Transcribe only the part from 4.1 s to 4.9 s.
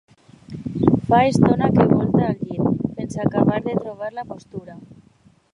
la postura.